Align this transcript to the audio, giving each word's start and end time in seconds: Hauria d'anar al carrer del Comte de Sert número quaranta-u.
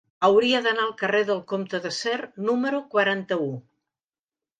Hauria 0.27 0.59
d'anar 0.67 0.85
al 0.85 0.93
carrer 1.01 1.19
del 1.27 1.41
Comte 1.53 1.79
de 1.83 1.91
Sert 1.97 2.39
número 2.47 2.79
quaranta-u. 2.95 3.51